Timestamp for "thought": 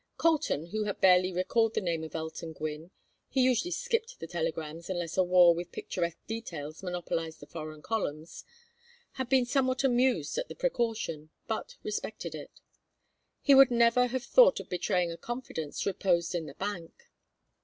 14.23-14.59